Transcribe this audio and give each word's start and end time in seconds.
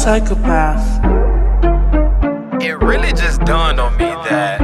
Psychopath. 0.00 1.04
It 2.62 2.78
really 2.78 3.12
just 3.12 3.42
dawned 3.42 3.78
on 3.78 3.92
me 3.98 4.06
that 4.30 4.58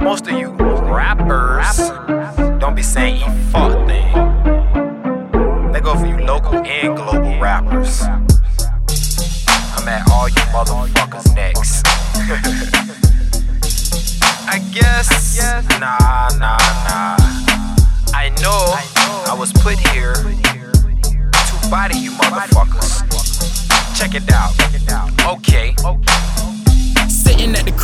most 0.00 0.26
of 0.26 0.32
you 0.32 0.48
rappers 0.48 1.90
don't 2.58 2.74
be 2.74 2.82
saying 2.82 3.16
e 3.16 3.24
fuck 3.52 3.72
thing. 3.86 4.10
They 5.70 5.82
go 5.82 5.94
for 5.94 6.06
you 6.06 6.16
local 6.24 6.54
and 6.54 6.96
global 6.96 7.38
rappers. 7.38 8.00
I'm 9.76 9.86
at 9.86 10.10
all 10.10 10.30
you 10.30 10.42
motherfuckers 10.56 11.34
next. 11.36 11.84
I 14.48 14.60
guess, 14.72 15.36
nah, 15.78 16.30
nah, 16.38 16.56
nah. 16.88 17.16
I 18.14 18.30
know 18.40 18.78
I 19.30 19.34
was 19.38 19.52
put 19.52 19.78
here 19.90 20.14
to 20.14 21.70
body 21.70 21.98
you 21.98 22.10
motherfuckers. 22.12 22.93
Check 24.04 24.22
it 24.22 24.30
out. 24.92 25.38
Okay. 25.38 25.73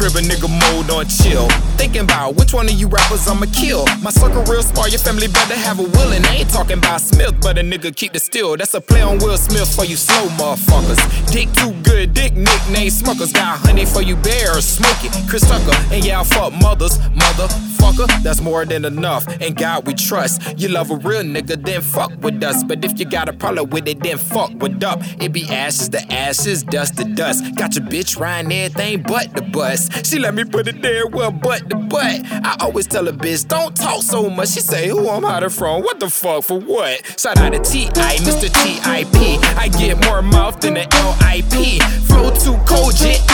Crib, 0.01 0.17
a 0.17 0.21
nigga 0.21 0.49
mode 0.49 0.89
on 0.89 1.05
chill. 1.05 1.47
Thinking 1.77 2.01
about 2.01 2.35
which 2.37 2.55
one 2.55 2.65
of 2.65 2.73
you 2.73 2.89
rappers 2.89 3.29
I'ma 3.29 3.45
kill. 3.53 3.85
My 4.01 4.09
circle 4.09 4.43
real 4.45 4.63
smart, 4.63 4.93
your 4.93 4.99
family 4.99 5.29
better 5.29 5.55
have 5.55 5.79
a 5.79 5.83
will. 5.83 6.13
And 6.13 6.25
I 6.25 6.37
ain't 6.37 6.49
talking 6.49 6.79
about 6.79 7.03
Smith, 7.03 7.35
but 7.43 7.59
a 7.59 7.61
nigga 7.61 7.95
keep 7.95 8.15
the 8.15 8.19
still. 8.19 8.57
That's 8.57 8.73
a 8.73 8.81
play 8.81 9.03
on 9.03 9.19
Will 9.19 9.37
Smith 9.37 9.69
for 9.77 9.85
you 9.85 9.97
slow 9.97 10.27
motherfuckers. 10.41 11.31
Dick 11.31 11.53
too 11.53 11.75
good, 11.83 12.15
dick 12.15 12.33
nickname 12.33 12.89
Smuckers. 12.89 13.35
Got 13.35 13.59
honey 13.59 13.85
for 13.85 14.01
you 14.01 14.17
bears, 14.17 14.65
Smokey. 14.65 15.11
Chris 15.29 15.43
Tucker, 15.43 15.77
and 15.93 16.03
yeah, 16.03 16.21
I 16.21 16.25
fuck 16.25 16.55
mothers, 16.55 16.97
motherfucker. 16.97 18.23
That's 18.23 18.41
more 18.41 18.65
than 18.65 18.87
enough. 18.87 19.27
And 19.43 19.55
God 19.55 19.87
we 19.87 19.93
trust. 19.93 20.59
You 20.59 20.69
love 20.69 20.91
a 20.91 20.97
real 20.97 21.25
nigga, 21.25 21.63
then 21.63 21.83
fuck 21.83 22.11
with 22.23 22.43
us. 22.43 22.65
But 22.65 22.83
if 22.87 22.99
you 22.99 23.05
got 23.05 23.29
a 23.29 23.35
problem 23.35 23.69
with 23.69 23.87
it, 23.87 24.03
then 24.03 24.17
fuck 24.17 24.51
with 24.63 24.83
up. 24.83 25.01
It 25.21 25.33
be 25.33 25.47
ashes 25.51 25.91
to 25.91 26.01
ashes, 26.11 26.63
dust 26.63 26.97
to 26.97 27.05
dust. 27.05 27.55
Got 27.57 27.77
your 27.77 27.85
bitch 27.85 28.19
riding 28.19 28.51
everything 28.51 29.03
but 29.03 29.35
the 29.35 29.43
bus. 29.43 29.90
She 30.05 30.19
let 30.19 30.35
me 30.35 30.45
put 30.45 30.69
it 30.69 30.83
there, 30.83 31.07
well, 31.07 31.31
but 31.31 31.69
the 31.69 31.77
butt. 31.77 32.21
I 32.31 32.57
always 32.61 32.87
tell 32.87 33.07
a 33.09 33.13
bitch, 33.13 33.47
don't 33.49 33.77
talk 33.77 34.03
so 34.03 34.29
much. 34.31 34.51
She 34.51 34.61
say, 34.61 34.89
who 34.89 35.09
I'm 35.09 35.23
hiding 35.23 35.51
from? 35.51 35.83
What 35.83 36.01
the 36.01 36.11
fuck, 36.11 36.45
for 36.45 36.59
what? 36.59 37.19
Shout 37.21 37.39
out 37.39 37.53
to 37.53 37.59
T.I., 37.61 38.17
Mr. 38.17 38.49
T.I.P. 38.63 39.39
I 39.57 39.69
get 39.69 40.05
more 40.07 40.23
mouth 40.23 40.61
than 40.61 40.75
the 40.75 40.87
L.I.P. 40.95 41.81
Flow 42.07 42.31
too 42.35 42.57
cold, 42.67 42.97
J-I-C-E. 42.97 43.30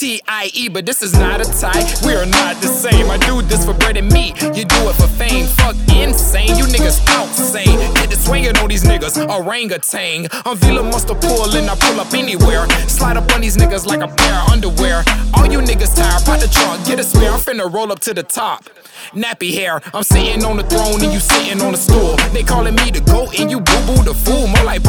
T-I-E. 0.00 0.70
But 0.70 0.86
this 0.86 1.02
is 1.02 1.12
not 1.12 1.42
a 1.42 1.44
tie, 1.60 1.84
we 2.06 2.14
are 2.14 2.24
not 2.24 2.56
the 2.62 2.68
same. 2.68 3.10
I 3.10 3.18
do 3.18 3.42
this 3.42 3.66
for 3.66 3.74
bread 3.74 3.98
and 3.98 4.10
meat, 4.10 4.40
you 4.56 4.64
do 4.64 4.88
it 4.88 4.96
for 4.96 5.06
fame. 5.20 5.44
Fuck 5.60 5.76
insane, 5.94 6.56
you 6.56 6.64
niggas 6.64 7.04
outsane. 7.12 7.76
Get 7.96 8.08
the 8.08 8.16
swinging 8.16 8.56
on 8.56 8.70
these 8.70 8.84
niggas, 8.84 9.20
orangutan. 9.28 10.26
I'm 10.46 10.56
Veeh 10.56 10.72
Lil'Monsterpull 10.72 11.54
and 11.54 11.68
I 11.68 11.74
pull 11.76 12.00
up 12.00 12.14
anywhere. 12.14 12.66
Slide 12.88 13.18
up 13.18 13.30
on 13.34 13.42
these 13.42 13.58
niggas 13.58 13.84
like 13.84 14.00
a 14.00 14.08
pair 14.08 14.40
of 14.40 14.48
underwear. 14.48 15.04
All 15.34 15.44
you 15.44 15.58
niggas 15.58 15.94
tired, 15.94 16.24
pop 16.24 16.40
the 16.40 16.48
trunk, 16.48 16.86
get 16.86 16.98
a 16.98 17.04
spare. 17.04 17.32
I'm 17.32 17.38
finna 17.38 17.70
roll 17.70 17.92
up 17.92 18.00
to 18.00 18.14
the 18.14 18.22
top. 18.22 18.70
Nappy 19.12 19.52
hair, 19.52 19.82
I'm 19.92 20.02
sitting 20.02 20.44
on 20.44 20.56
the 20.56 20.62
throne 20.64 21.02
and 21.02 21.12
you 21.12 21.20
sitting 21.20 21.60
on 21.60 21.72
the 21.72 21.78
stool. 21.78 22.16
They 22.32 22.42
calling 22.42 22.74
me 22.74 22.90
the 22.90 23.00
goat 23.02 23.38
and 23.38 23.50
you 23.50 23.60
boo 23.60 23.80
boo 23.86 24.02
the 24.02 24.14
fool. 24.14 24.46
More 24.46 24.64
like 24.64 24.82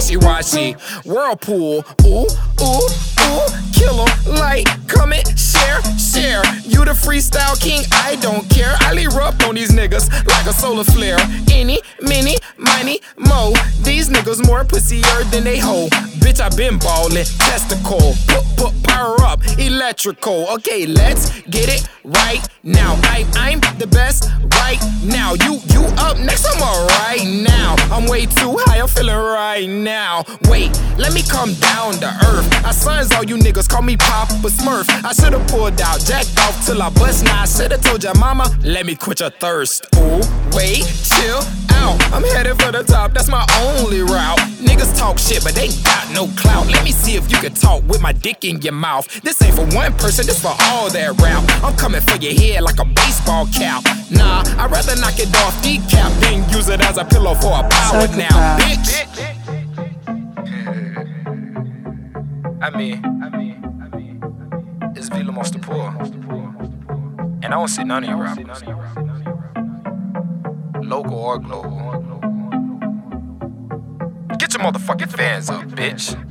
And 0.00 0.08
these 0.08 0.16
wishy 0.16 0.26
washy. 0.26 0.72
Whirlpool, 1.04 1.84
ooh, 2.04 2.26
ooh, 2.62 2.88
ooh. 3.20 3.46
Kill 3.72 4.00
'em, 4.00 4.34
like, 4.34 4.66
comment, 4.88 5.26
share, 5.38 5.82
share. 5.98 6.42
You 6.64 6.84
the 6.84 6.92
freestyle 6.92 7.58
king, 7.60 7.84
I 7.92 8.16
don't 8.16 8.48
care. 8.50 8.74
I 8.80 8.92
erupt 8.92 9.42
on 9.44 9.54
these 9.54 9.70
niggas 9.70 10.10
like 10.26 10.46
a 10.46 10.52
solar 10.52 10.84
flare. 10.84 11.18
Any, 11.50 11.80
many, 12.00 12.36
miny, 12.58 13.00
mo. 13.18 13.52
These 13.82 14.08
niggas 14.08 14.44
more 14.46 14.64
pussier 14.64 15.30
than 15.30 15.44
they 15.44 15.58
hoe. 15.58 15.88
Bitch, 16.20 16.40
I 16.40 16.48
been 16.56 16.78
ballin', 16.78 17.24
testicle. 17.38 18.14
Put, 18.26 18.44
put 18.56 18.82
power 18.84 19.20
up, 19.22 19.40
electrical. 19.58 20.46
Okay, 20.56 20.86
let's 20.86 21.40
get 21.42 21.68
it 21.68 21.88
right 22.04 22.46
now. 22.62 22.96
Best 23.90 24.30
right 24.52 24.78
now. 25.02 25.34
You, 25.34 25.60
you 25.72 25.82
up 25.98 26.18
next, 26.18 26.46
I'm 26.46 26.62
alright 26.62 27.26
now. 27.26 27.76
I'm 27.90 28.06
way 28.08 28.26
too 28.26 28.56
high, 28.60 28.80
I'm 28.80 28.88
feeling 28.88 29.14
right 29.14 29.68
now. 29.68 30.24
Wait, 30.48 30.70
let 30.98 31.12
me 31.12 31.22
come 31.22 31.54
down 31.54 31.94
to 31.94 32.08
earth. 32.26 32.64
I 32.64 32.72
sons 32.72 33.12
all 33.12 33.24
you 33.24 33.36
niggas, 33.36 33.68
call 33.68 33.82
me 33.82 33.96
Papa 33.96 34.34
Smurf. 34.48 34.88
I 35.04 35.12
should've 35.12 35.46
pulled 35.48 35.80
out, 35.80 36.00
jacked 36.00 36.38
off 36.40 36.66
till 36.66 36.82
I 36.82 36.90
bust. 36.90 37.24
Now 37.24 37.42
I 37.42 37.46
should've 37.46 37.80
told 37.82 38.02
your 38.02 38.14
mama, 38.14 38.46
let 38.64 38.86
me 38.86 38.94
quit 38.94 39.20
your 39.20 39.30
thirst. 39.30 39.86
Ooh, 39.96 40.20
wait, 40.52 40.84
chill 41.04 41.42
out. 41.72 42.00
I'm 42.12 42.24
headed 42.24 42.60
for 42.60 42.72
the 42.72 42.84
top, 42.84 43.12
that's 43.12 43.28
my 43.28 43.44
only 43.60 44.02
route. 44.02 44.39
Niggas 45.00 45.06
talk 45.06 45.18
shit, 45.18 45.42
but 45.42 45.54
they 45.54 45.68
got 45.82 46.10
no 46.12 46.28
clout. 46.36 46.66
Let 46.66 46.84
me 46.84 46.92
see 46.92 47.14
if 47.16 47.30
you 47.30 47.38
can 47.38 47.54
talk 47.54 47.82
with 47.88 48.00
my 48.00 48.12
dick 48.12 48.44
in 48.44 48.60
your 48.62 48.72
mouth. 48.72 49.06
This 49.22 49.40
ain't 49.42 49.54
for 49.54 49.66
one 49.76 49.92
person, 49.94 50.26
this 50.26 50.40
for 50.40 50.54
all 50.62 50.90
that 50.90 51.20
rap. 51.20 51.42
I'm 51.64 51.76
coming 51.76 52.00
for 52.00 52.16
your 52.16 52.34
head 52.34 52.62
like 52.62 52.78
a 52.78 52.84
baseball 52.84 53.46
cap. 53.46 53.84
Nah, 54.10 54.42
I'd 54.58 54.70
rather 54.70 54.96
knock 54.96 55.18
it 55.18 55.34
off 55.36 55.54
decap 55.62 56.20
than 56.20 56.48
use 56.54 56.68
it 56.68 56.80
as 56.80 56.98
a 56.98 57.04
pillow 57.04 57.34
for 57.34 57.52
a 57.52 57.68
power 57.68 58.08
now, 58.16 58.58
bitch. 58.58 59.06
I 62.62 62.70
mean, 62.76 63.02
I 63.22 63.30
mean, 63.36 63.56
I 63.82 63.96
mean, 63.96 64.20
it's 64.96 65.08
Veeh 65.08 65.24
Lil'Monsterpull. 65.24 66.18
And 67.42 67.46
I 67.46 67.56
don't 67.56 67.68
see 67.68 67.84
none 67.84 68.04
of 68.04 68.10
you 68.10 68.16
rappers. 68.16 68.62
Local 70.84 71.14
or 71.14 71.38
global. 71.38 71.80
Your 74.60 74.72
motherfucking 74.72 75.16
fans 75.16 75.48
up, 75.48 75.64
bitch. 75.68 76.29